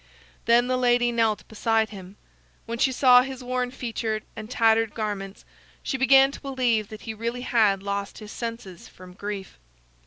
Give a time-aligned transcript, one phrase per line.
[0.45, 2.15] Then the lady knelt beside him.
[2.65, 5.45] When she saw his worn features and his tattered garments,
[5.83, 9.59] she began to believe that he really had lost his senses from grief.